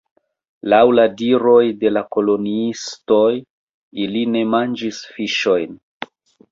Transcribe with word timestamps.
Laŭ 0.73 0.79
la 0.99 1.03
diroj 1.19 1.59
de 1.85 1.91
la 1.93 2.03
koloniistoj, 2.17 3.29
ili 4.07 4.27
ne 4.35 4.45
manĝis 4.57 5.05
fiŝojn. 5.19 5.83